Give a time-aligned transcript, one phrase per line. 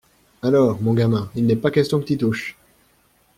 [0.41, 2.57] Alors, mon gamin, il n’est pas question que t’y touches!